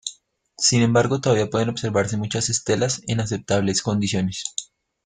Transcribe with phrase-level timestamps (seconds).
[0.57, 4.43] Sin embargo, todavía pueden observarse muchas estelas en aceptables condiciones.